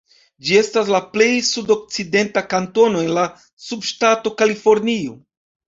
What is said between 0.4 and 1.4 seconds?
Ĝi estas la plej